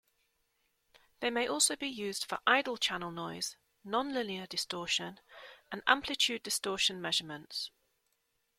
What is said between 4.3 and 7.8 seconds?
distortion, and amplitude-distortion measurements.